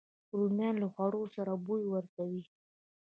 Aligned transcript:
رومیان 0.37 0.75
له 0.81 0.87
خوړو 0.93 1.21
سره 1.35 1.51
بوی 1.65 1.83
ورکوي 1.93 2.43